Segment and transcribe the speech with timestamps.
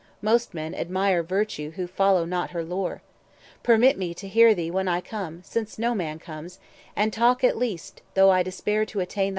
[0.23, 3.03] most men admire Virtue who follow not her lore.
[3.61, 6.59] Permit me To hear thee when I come (since no man comes),
[6.95, 9.29] And talk at least, though I despair to attain.